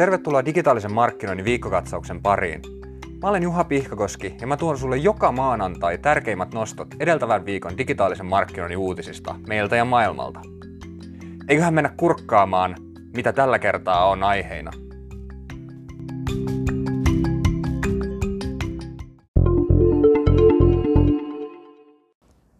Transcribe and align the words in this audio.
Tervetuloa 0.00 0.44
digitaalisen 0.44 0.92
markkinoinnin 0.92 1.44
viikkokatsauksen 1.44 2.22
pariin. 2.22 2.62
Mä 3.22 3.28
olen 3.28 3.42
Juha 3.42 3.64
Pihkakoski 3.64 4.36
ja 4.40 4.46
mä 4.46 4.56
tuon 4.56 4.78
sulle 4.78 4.96
joka 4.96 5.32
maanantai 5.32 5.98
tärkeimmät 5.98 6.54
nostot 6.54 6.88
edeltävän 7.00 7.44
viikon 7.44 7.78
digitaalisen 7.78 8.26
markkinoinnin 8.26 8.78
uutisista 8.78 9.34
meiltä 9.48 9.76
ja 9.76 9.84
maailmalta. 9.84 10.40
Eiköhän 11.48 11.74
mennä 11.74 11.94
kurkkaamaan, 11.96 12.76
mitä 13.16 13.32
tällä 13.32 13.58
kertaa 13.58 14.08
on 14.08 14.22
aiheina. 14.22 14.70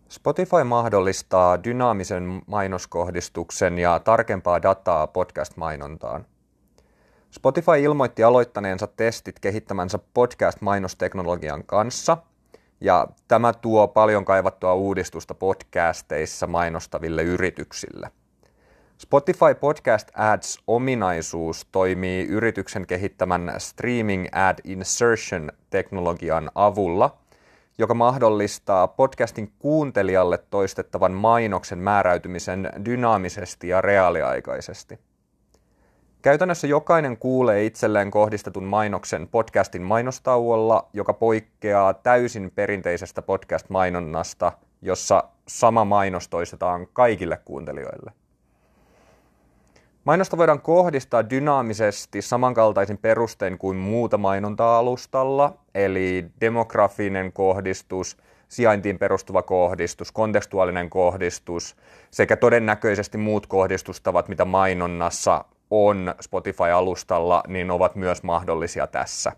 Spotify 0.09 0.64
mahdollistaa 0.64 1.64
dynaamisen 1.64 2.43
mainoskohdistuksen 2.46 3.79
ja 3.79 3.98
tarkempaa 3.98 4.62
dataa 4.62 5.06
podcast-mainontaan. 5.06 6.24
Spotify 7.30 7.73
ilmoitti 7.83 8.25
aloittaneensa 8.25 8.87
testit 8.87 9.41
kehittämänsä 9.41 9.98
podcast-mainosteknologian 10.15 11.65
kanssa, 11.66 12.16
ja 12.80 13.06
tämä 13.29 13.53
tuo 13.53 13.89
paljon 13.89 14.25
kaivattua 14.25 14.75
uudistusta 14.75 15.34
podcasteissa 15.34 16.47
mainostaville 16.47 17.23
yrityksille. 17.23 18.11
Spotify 18.98 19.55
Podcast 19.61 20.09
Ads-ominaisuus 20.15 21.66
toimii 21.73 22.27
yrityksen 22.27 22.87
kehittämän 22.87 23.55
Streaming 23.59 24.27
Ad 24.33 24.59
Insertion-teknologian 24.65 26.51
avulla– 26.55 27.17
joka 27.81 27.95
mahdollistaa 27.95 28.89
podcastin 28.89 29.53
kuuntelijalle 29.59 30.39
toistettavan 30.51 31.12
mainoksen 31.12 31.78
määräytymisen 31.78 32.70
dynaamisesti 32.84 33.69
ja 33.69 33.81
reaaliaikaisesti. 33.81 34.98
Käytännössä 36.23 36.67
jokainen 36.67 37.17
kuulee 37.17 37.64
itselleen 37.64 38.11
kohdistetun 38.11 38.64
mainoksen 38.64 39.28
podcastin 39.28 39.83
mainostauolla, 39.83 40.89
joka 40.92 41.12
poikkeaa 41.12 41.94
täysin 41.94 42.53
perinteisestä 42.55 43.22
podcast-mainonnasta, 43.22 44.53
jossa 44.83 45.25
sama 45.48 45.84
mainos 45.84 46.28
toistetaan 46.28 46.86
kaikille 46.92 47.41
kuuntelijoille. 47.44 48.12
Mainosta 50.05 50.36
voidaan 50.36 50.61
kohdistaa 50.61 51.31
dynaamisesti 51.31 52.22
samankaltaisin 52.22 52.98
perustein 52.98 53.59
kuin 53.59 53.77
muuta 53.77 54.19
mainonta-alustalla, 54.19 55.59
eli 55.75 56.27
demografinen 56.41 57.33
kohdistus, 57.33 58.16
sijaintiin 58.48 58.98
perustuva 58.98 59.42
kohdistus, 59.42 60.12
kontekstuaalinen 60.12 60.91
kohdistus 60.91 61.77
sekä 62.11 62.37
todennäköisesti 62.37 63.19
muut 63.19 63.47
kohdistustavat, 63.47 64.28
mitä 64.28 64.44
mainonnassa 64.44 65.44
on 65.70 66.14
Spotify-alustalla, 66.20 67.42
niin 67.48 67.70
ovat 67.70 67.96
myös 67.96 68.22
mahdollisia 68.22 68.86
tässä. 68.86 69.32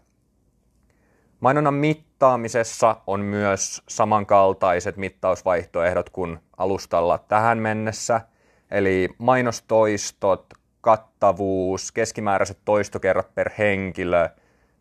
Mainonnan 1.40 1.74
mittaamisessa 1.74 2.96
on 3.06 3.20
myös 3.20 3.82
samankaltaiset 3.88 4.96
mittausvaihtoehdot 4.96 6.10
kuin 6.10 6.38
alustalla 6.56 7.18
tähän 7.18 7.58
mennessä– 7.58 8.20
Eli 8.72 9.08
mainostoistot, 9.18 10.46
kattavuus, 10.80 11.92
keskimääräiset 11.92 12.58
toistokerrat 12.64 13.34
per 13.34 13.50
henkilö 13.58 14.28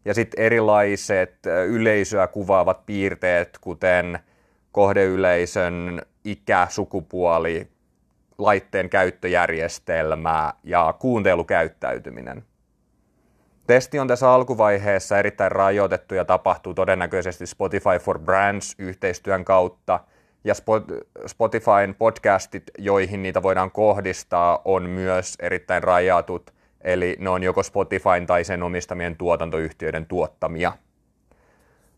ja 0.06 0.14
sitten 0.14 0.46
erilaiset 0.46 1.36
yleisöä 1.68 2.28
kuvaavat 2.28 2.86
piirteet, 2.86 3.58
kuten 3.62 4.20
kohdeyleisön 4.72 6.02
ikä, 6.24 6.68
sukupuoli, 6.70 7.68
laitteen 8.44 8.90
käyttöjärjestelmä 8.90 10.54
ja 10.64 10.94
kuuntelukäyttäytyminen. 11.00 12.44
Testi 13.68 14.00
on 14.00 14.08
tässä 14.08 14.32
alkuvaiheessa 14.32 15.20
erittäin 15.20 15.52
rajoitettu 15.52 16.16
ja 16.16 16.26
tapahtuu 16.26 16.74
todennäköisesti 16.74 17.46
Spotify 17.46 18.00
for 18.02 18.20
Brands 18.20 18.76
yhteistyön 18.78 19.46
kautta– 19.46 20.00
ja 20.44 20.54
Spotifyn 21.28 21.96
podcastit, 21.98 22.64
joihin 22.78 23.24
niitä 23.24 23.44
voidaan 23.44 23.72
kohdistaa, 23.72 24.62
on 24.66 24.90
myös 24.90 25.36
erittäin 25.40 25.84
rajatut, 25.84 26.54
eli 26.82 27.18
ne 27.20 27.30
on 27.30 27.44
joko 27.44 27.64
Spotifyn 27.64 28.26
tai 28.28 28.44
sen 28.44 28.64
omistamien 28.64 29.18
tuotantoyhtiöiden 29.18 30.06
tuottamia. 30.06 30.74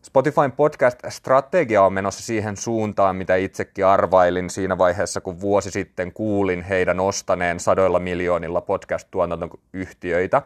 Spotifyn 0.04 0.52
podcast-strategia 0.52 1.82
on 1.82 1.92
menossa 1.92 2.22
siihen 2.22 2.56
suuntaan, 2.56 3.16
mitä 3.16 3.36
itsekin 3.36 3.86
arvailin 3.86 4.50
siinä 4.50 4.78
vaiheessa, 4.78 5.20
kun 5.20 5.40
vuosi 5.40 5.70
sitten 5.70 6.12
kuulin 6.12 6.62
heidän 6.62 7.00
ostaneen 7.00 7.60
sadoilla 7.60 7.98
miljoonilla 7.98 8.60
podcast-tuotantoyhtiöitä. 8.60 10.42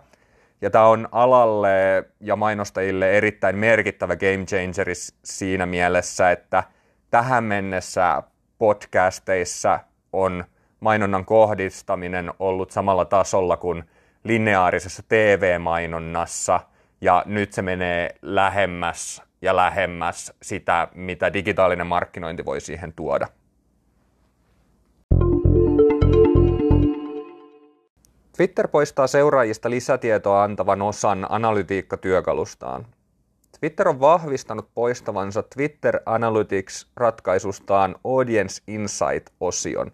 Ja 0.60 0.70
tämä 0.70 0.86
on 0.86 1.08
alalle 1.12 2.04
ja 2.20 2.36
mainostajille 2.36 3.12
erittäin 3.12 3.58
merkittävä 3.58 4.16
game 4.16 4.44
changeri 4.44 4.94
siinä 5.24 5.66
mielessä, 5.66 6.30
että– 6.30 6.64
tähän 7.10 7.44
mennessä 7.44 8.22
podcasteissa 8.58 9.80
on 10.12 10.44
mainonnan 10.80 11.24
kohdistaminen 11.24 12.32
ollut 12.38 12.70
samalla 12.70 13.04
tasolla 13.04 13.56
kuin 13.56 13.84
lineaarisessa 14.24 15.02
TV-mainonnassa, 15.08 16.60
ja 17.00 17.22
nyt 17.26 17.53
se 17.53 17.62
menee 17.62 18.14
lähemmäs 18.22 19.22
ja 19.42 19.56
lähemmäs 19.56 20.32
sitä, 20.42 20.88
mitä 20.94 21.32
digitaalinen 21.32 21.86
markkinointi 21.86 22.44
voi 22.44 22.60
siihen 22.60 22.92
tuoda. 22.92 23.28
Twitter 28.36 28.69
poistaa 28.69 29.06
seuraajista 29.06 29.70
lisätietoa 29.70 30.42
antavan 30.42 30.82
osan 30.82 31.26
analytiikkatyökalustaan. 31.28 32.86
Twitter 33.60 33.88
on 33.88 34.00
vahvistanut 34.00 34.69
poistavansa 34.75 35.42
Twitter 35.42 36.00
Analytics-ratkaisustaan 36.06 37.97
Audience 38.04 38.62
Insight-osion. 38.66 39.92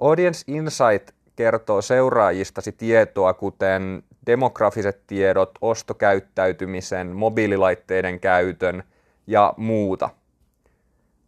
Audience 0.00 0.44
Insight 0.46 1.10
kertoo 1.36 1.82
seuraajistasi 1.82 2.72
tietoa, 2.72 3.34
kuten 3.34 4.02
demografiset 4.28 5.06
tiedot, 5.06 5.50
ostokäyttäytymisen, 5.60 7.06
mobiililaitteiden 7.06 8.20
käytön 8.20 8.82
ja 9.26 9.54
muuta. 9.56 10.10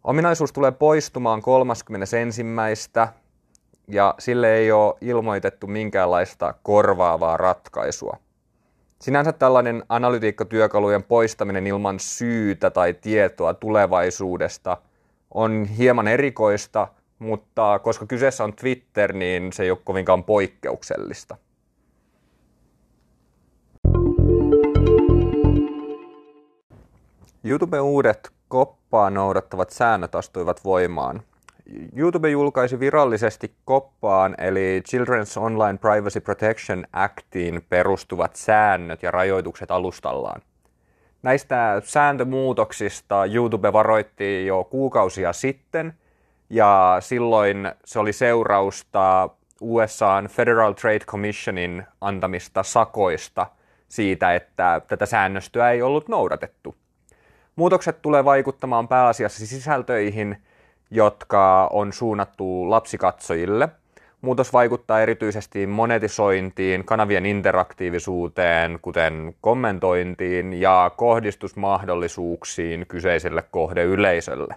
Ominaisuus 0.03 0.53
tulee 0.53 0.71
poistumaan 0.71 1.41
31. 1.41 2.17
ja 3.87 4.15
sille 4.19 4.53
ei 4.53 4.71
ole 4.71 4.95
ilmoitettu 5.01 5.67
minkäänlaista 5.67 6.53
korvaavaa 6.63 7.37
ratkaisua. 7.37 8.17
Sinänsä 9.01 9.31
tällainen 9.31 9.83
analytiikkatyökalujen 9.89 11.03
poistaminen 11.03 11.67
ilman 11.67 11.99
syytä 11.99 12.69
tai 12.69 12.93
tietoa 12.93 13.53
tulevaisuudesta 13.53 14.77
on 15.33 15.65
hieman 15.65 16.07
erikoista, 16.07 16.87
mutta 17.19 17.79
koska 17.79 18.05
kyseessä 18.05 18.43
on 18.43 18.53
Twitter, 18.53 19.13
niin 19.13 19.53
se 19.53 19.63
ei 19.63 19.71
ole 19.71 19.79
kovinkaan 19.83 20.23
poikkeuksellista. 20.23 21.37
YouTuben 27.43 27.81
uudet 27.81 28.31
koppaa 28.47 29.09
noudattavat 29.09 29.69
säännöt 29.69 30.15
astuivat 30.15 30.63
voimaan. 30.63 31.21
YouTube 31.95 32.29
julkaisi 32.29 32.79
virallisesti 32.79 33.55
koppaan 33.65 34.35
eli 34.37 34.83
Children's 34.89 35.41
Online 35.41 35.77
Privacy 35.77 36.19
Protection 36.19 36.85
Actiin 36.93 37.65
perustuvat 37.69 38.35
säännöt 38.35 39.03
ja 39.03 39.11
rajoitukset 39.11 39.71
alustallaan. 39.71 40.41
Näistä 41.23 41.81
sääntömuutoksista 41.85 43.25
YouTube 43.25 43.73
varoitti 43.73 44.45
jo 44.45 44.63
kuukausia 44.63 45.33
sitten 45.33 45.93
ja 46.49 46.97
silloin 46.99 47.71
se 47.85 47.99
oli 47.99 48.13
seurausta 48.13 49.29
USAn 49.61 50.27
Federal 50.27 50.73
Trade 50.73 50.99
Commissionin 50.99 51.83
antamista 52.01 52.63
sakoista 52.63 53.47
siitä, 53.89 54.35
että 54.35 54.81
tätä 54.87 55.05
säännöstöä 55.05 55.71
ei 55.71 55.81
ollut 55.81 56.07
noudatettu. 56.07 56.80
Muutokset 57.55 58.01
tulee 58.01 58.25
vaikuttamaan 58.25 58.87
pääasiassa 58.87 59.47
sisältöihin– 59.47 60.37
jotka 60.91 61.69
on 61.73 61.93
suunnattu 61.93 62.69
lapsikatsojille. 62.69 63.69
Muutos 64.21 64.53
vaikuttaa 64.53 65.01
erityisesti 65.01 65.67
monetisointiin, 65.67 66.85
kanavien 66.85 67.25
interaktiivisuuteen, 67.25 68.79
kuten 68.81 69.35
kommentointiin 69.41 70.53
ja 70.53 70.91
kohdistusmahdollisuuksiin 70.97 72.85
kyseiselle 72.87 73.43
kohdeyleisölle. 73.51 74.55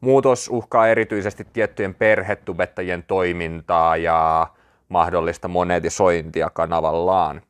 Muutos 0.00 0.48
uhkaa 0.48 0.88
erityisesti 0.88 1.46
tiettyjen 1.52 1.94
perhetubettajien 1.94 3.02
toimintaa 3.02 3.96
ja 3.96 4.46
mahdollista 4.88 5.48
monetisointia 5.48 6.50
kanavallaan. 6.50 7.42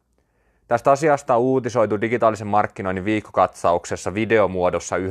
Tästä 0.69 0.91
asiasta 0.91 1.37
on 1.37 1.41
uutisoitu 1.41 2.01
digitaalisen 2.01 2.47
markkinoinnin 2.47 3.05
viikkokatsauksessa 3.05 4.15
videomuodossa 4.15 4.97
9.9.2019 4.97 5.03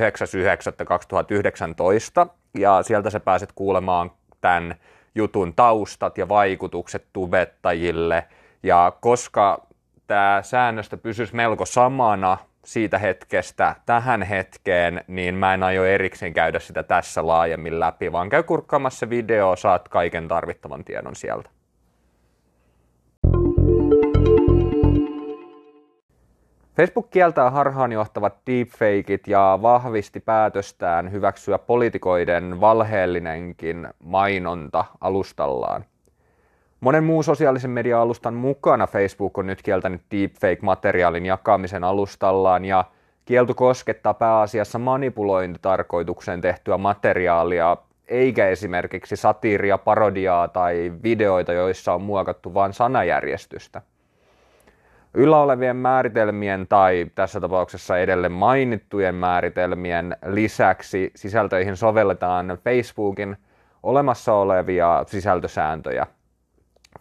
ja 2.58 2.84
sieltä 2.84 3.10
sä 3.10 3.20
pääset 3.20 3.50
kuulemaan 3.56 4.12
tämän 4.42 4.76
jutun 5.16 5.54
taustat 5.54 6.18
ja 6.18 6.30
vaikutukset 6.30 7.08
tubettajille. 7.14 8.26
Ja 8.64 8.94
koska 9.02 9.68
että 10.08 10.40
säännöstä 10.42 10.98
pysyisi 10.98 11.36
melko 11.36 11.66
samana 11.66 12.38
siitä 12.66 12.98
hetkestä 12.98 13.76
tähän 13.86 14.22
hetkeen, 14.22 15.04
niin 15.08 15.36
mä 15.36 15.54
en 15.54 15.64
aio 15.64 15.86
erikseen 15.86 16.34
käydä 16.34 16.60
sitä 16.60 16.84
tässä 16.84 17.28
laajemmin 17.28 17.80
läpi, 17.80 18.12
vaan 18.12 18.30
käy 18.30 18.44
kurkkaamassa 18.44 19.10
video, 19.10 19.56
saat 19.56 19.90
kaiken 19.90 20.28
tarvittavan 20.28 20.84
tiedon 20.84 21.16
sieltä. 21.16 21.50
Facebook 26.78 27.10
kieltää 27.10 27.50
harhaanjohtavat 27.50 28.36
deepfakeit 28.48 29.28
ja 29.28 29.60
vahvisti 29.62 30.20
päätöstään 30.20 31.12
hyväksyä 31.12 31.58
politikoiden 31.58 32.62
valheellinenkin 32.62 33.88
mainonta 34.04 34.86
alustallaan. 35.02 35.86
Monen 36.80 37.04
muun 37.04 37.24
sosiaalisen 37.24 37.70
media-alustan 37.72 38.34
mukana 38.34 38.88
Facebook 38.88 39.38
on 39.38 39.48
nyt 39.48 39.62
kieltänyt 39.62 40.02
deepfake-materiaalin 40.12 41.26
jakamisen 41.26 41.84
alustallaan 41.84 42.66
ja 42.66 42.86
kielto 43.26 43.54
koskettaa 43.54 44.14
pääasiassa 44.14 44.80
manipulointitarkoitukseen 44.80 46.42
tehtyä 46.42 46.78
materiaalia, 46.78 47.78
eikä 48.08 48.48
esimerkiksi 48.48 49.16
satiiria, 49.16 49.78
parodiaa 49.78 50.48
tai 50.48 50.94
videoita, 51.04 51.54
joissa 51.54 51.94
on 51.94 52.02
muokattu 52.02 52.54
vain 52.54 52.74
sanajärjestystä. 52.74 53.82
Yllä 55.14 55.38
olevien 55.38 55.76
määritelmien 55.76 56.68
tai 56.68 57.06
tässä 57.16 57.42
tapauksessa 57.42 57.98
edelleen 57.98 58.32
mainittujen 58.32 59.16
määritelmien 59.16 60.18
lisäksi 60.26 61.12
sisältöihin 61.16 61.78
sovelletaan 61.78 62.58
Facebookin 62.64 63.38
olemassa 63.84 64.34
olevia 64.34 65.04
sisältösääntöjä– 65.08 66.08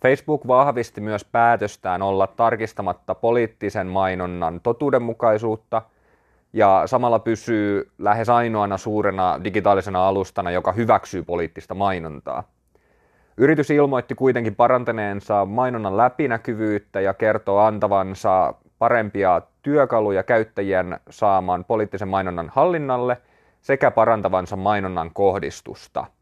Facebook 0.03 0.47
vahvisti 0.47 1.01
myös 1.01 1.25
päätöstään 1.25 2.03
olla 2.03 2.27
tarkistamatta 2.27 3.15
poliittisen 3.15 3.87
mainonnan 3.87 4.61
totuudenmukaisuutta 4.61 5.83
ja 6.53 6.83
samalla 6.87 7.19
pysyy 7.19 7.91
lähes 7.99 8.29
ainoana 8.29 8.79
suurena 8.79 9.41
digitaalisena 9.45 10.09
alustana, 10.09 10.51
joka 10.51 10.73
hyväksyy 10.73 11.23
poliittista 11.23 11.75
mainontaa. 11.75 12.45
Yritys 13.39 13.71
ilmoitti 13.71 14.15
kuitenkin 14.15 14.57
parantaneensa 14.57 15.45
mainonnan 15.45 15.97
läpinäkyvyyttä 15.97 17.01
ja 17.01 17.15
kertoo 17.15 17.59
antavansa 17.59 18.55
parempia 18.79 19.43
työkaluja 19.63 20.23
käyttäjien 20.23 21.01
saamaan 21.11 21.65
poliittisen 21.65 22.09
mainonnan 22.09 22.51
hallinnalle 22.55 23.17
sekä 23.61 23.91
parantavansa 23.91 24.57
mainonnan 24.57 25.11
kohdistusta– 25.15 26.07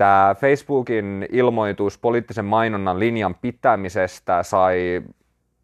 Tämä 0.00 0.34
Facebookin 0.38 1.26
ilmoitus 1.32 1.98
poliittisen 1.98 2.44
mainonnan 2.44 2.98
linjan 2.98 3.34
pitämisestä 3.34 4.42
sai 4.42 5.02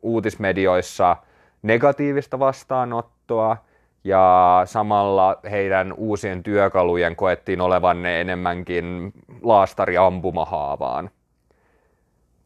uutismedioissa 0.03 1.17
negatiivista 1.63 2.39
vastaanottoa 2.39 3.57
ja 4.07 4.63
samalla 4.65 5.39
heidän 5.51 5.93
uusien 5.97 6.43
työkalujen 6.43 7.17
koettiin 7.17 7.61
olevan 7.61 8.07
enemmänkin 8.07 9.13
laastari 9.43 9.97
ampumahaavaan. 9.97 11.11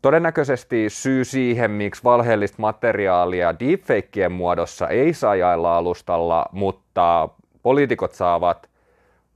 Todennäköisesti 0.03 0.91
syy 0.91 1.25
siihen, 1.25 1.71
miksi 1.71 2.05
valheellista 2.05 2.57
materiaalia 2.61 3.59
deepfakeien 3.61 4.33
muodossa 4.33 4.89
ei 4.89 5.15
saa 5.15 5.35
jaella 5.35 5.77
alustalla, 5.77 6.47
mutta 6.53 7.29
poliitikot 7.63 8.13
saavat 8.13 8.71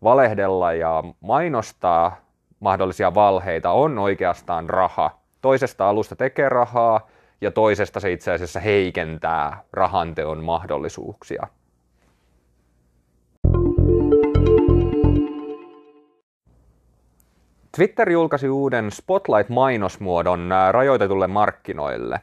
valehdella 0.03 0.73
ja 0.73 1.05
mainostaa 1.21 2.17
mahdollisia 2.61 3.15
valheita 3.15 3.71
on 3.71 3.99
oikeastaan 3.99 4.71
raha. 4.71 5.11
Toisesta 5.41 5.89
alusta 5.89 6.17
tekee 6.17 6.49
rahaa 6.49 7.09
ja 7.41 7.51
toisesta 7.51 8.01
se 8.01 8.13
itse 8.13 8.33
asiassa 8.33 8.61
heikentää 8.61 9.63
rahanteon 9.73 10.45
mahdollisuuksia. 10.45 11.47
Twitter 17.77 18.11
julkaisi 18.11 18.49
uuden 18.49 18.91
Spotlight-mainosmuodon 18.91 20.51
rajoitetulle 20.71 21.27
markkinoille. 21.27 22.21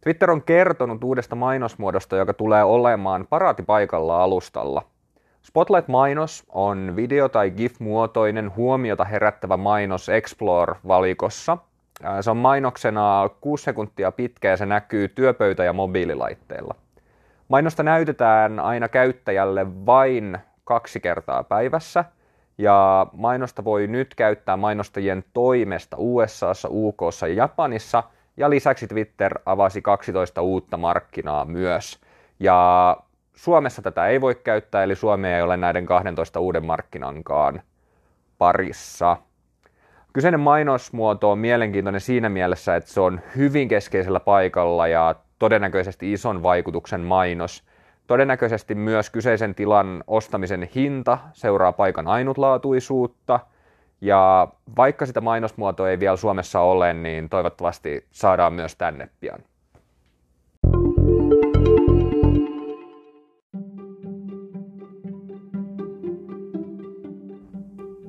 Twitter 0.00 0.30
on 0.30 0.42
kertonut 0.42 1.04
uudesta 1.04 1.36
mainosmuodosta, 1.36 2.16
joka 2.16 2.34
tulee 2.34 2.64
olemaan 2.64 3.26
paraatipaikalla 3.30 4.22
alustalla– 4.22 4.82
Spotlight-mainos 5.44 6.44
on 6.48 6.92
video- 6.96 7.28
tai 7.28 7.50
GIF-muotoinen 7.50 8.56
huomiota 8.56 9.04
herättävä 9.04 9.56
mainos 9.56 10.08
Explore-valikossa. 10.08 11.58
Se 12.20 12.30
on 12.30 12.36
mainoksena 12.36 13.30
6 13.40 13.64
sekuntia 13.64 14.12
pitkä 14.12 14.50
ja 14.50 14.56
se 14.56 14.66
näkyy 14.66 15.08
työpöytä- 15.08 15.64
ja 15.64 15.72
mobiililaitteilla. 15.72 16.74
Mainosta 17.48 17.82
näytetään 17.82 18.60
aina 18.60 18.88
käyttäjälle 18.88 19.86
vain 19.86 20.38
kaksi 20.64 21.00
kertaa 21.00 21.44
päivässä, 21.44 22.04
ja 22.58 23.06
mainosta 23.12 23.64
voi 23.64 23.86
nyt 23.86 24.14
käyttää 24.14 24.56
mainostajien 24.56 25.24
toimesta 25.32 25.96
USAssa, 26.00 26.68
UKssa 26.70 27.26
ja 27.26 27.34
Japanissa, 27.34 28.02
ja 28.36 28.50
lisäksi 28.50 28.86
Twitter 28.86 29.38
avasi 29.46 29.82
12 29.82 30.42
uutta 30.42 30.76
markkinaa 30.76 31.44
myös. 31.44 32.00
Ja 32.40 32.96
Suomessa 33.34 33.82
tätä 33.82 34.06
ei 34.06 34.20
voi 34.20 34.34
käyttää, 34.34 34.82
eli 34.82 34.94
Suomi 34.94 35.28
ei 35.28 35.42
ole 35.42 35.56
näiden 35.56 35.86
12 35.86 36.40
uuden 36.40 36.64
markkinankaan 36.64 37.62
parissa. 38.38 39.16
Kyseinen 40.12 40.40
mainosmuoto 40.40 41.30
on 41.30 41.38
mielenkiintoinen 41.38 42.00
siinä 42.00 42.28
mielessä, 42.28 42.76
että 42.76 42.90
se 42.90 43.00
on 43.00 43.20
hyvin 43.36 43.68
keskeisellä 43.68 44.20
paikalla 44.20 44.88
ja 44.88 45.14
todennäköisesti 45.38 46.12
ison 46.12 46.42
vaikutuksen 46.42 47.00
mainos. 47.00 47.64
Todennäköisesti 48.06 48.74
myös 48.74 49.10
kyseisen 49.10 49.54
tilan 49.54 50.04
ostamisen 50.06 50.68
hinta 50.74 51.18
seuraa 51.32 51.72
paikan 51.72 52.08
ainutlaatuisuutta. 52.08 53.40
Ja 54.00 54.48
vaikka 54.76 55.06
sitä 55.06 55.20
mainosmuotoa 55.20 55.90
ei 55.90 56.00
vielä 56.00 56.16
Suomessa 56.16 56.60
ole, 56.60 56.92
niin 56.92 57.28
toivottavasti 57.28 58.06
saadaan 58.10 58.52
myös 58.52 58.76
tänne 58.76 59.08
pian. 59.20 59.38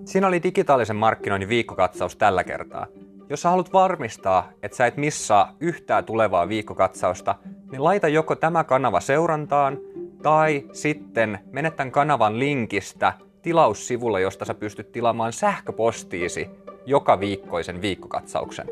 Siinä 0.06 0.28
oli 0.28 0.44
digitaalisen 0.44 0.96
markkinoinnin 0.96 1.50
viikkokatsaus 1.50 2.16
tällä 2.16 2.44
kertaa. 2.44 2.88
Jos 3.30 3.42
sä 3.42 3.50
haluat 3.50 3.74
varmistaa, 3.74 4.50
että 4.64 4.78
sä 4.78 4.86
et 4.86 4.98
missaa 4.98 5.54
yhtään 5.60 6.06
tulevaa 6.06 6.50
viikkokatsausta, 6.50 7.36
niin 7.76 7.84
laita 7.84 8.08
joko 8.08 8.36
tämä 8.36 8.64
kanava 8.64 9.00
seurantaan, 9.00 9.78
tai 10.22 10.64
sitten 10.74 11.40
mene 11.52 11.72
tämän 11.72 11.92
kanavan 11.92 12.40
linkistä 12.40 13.14
tilaussivulle, 13.42 14.22
josta 14.22 14.46
sä 14.46 14.54
pystyt 14.54 14.92
tilaamaan 14.92 15.34
sähköpostiisi 15.34 16.50
joka 16.86 17.20
viikkoisen 17.20 17.82
viikkokatsauksen. 17.82 18.68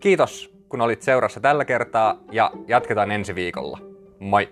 Kiitos, 0.00 0.54
kun 0.68 0.80
olit 0.80 1.02
seurassa 1.02 1.40
tällä 1.40 1.64
kertaa 1.64 2.18
ja 2.32 2.50
jatketaan 2.68 3.10
ensi 3.10 3.34
viikolla. 3.34 3.78
Moi! 4.18 4.48